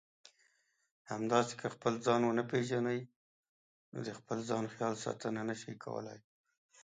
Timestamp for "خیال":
4.73-4.93